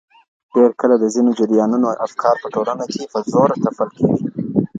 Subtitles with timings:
[0.53, 4.25] ډېر کله د ځينو جريانونو افکار په ټولنه کي په زوره تپل کېږي.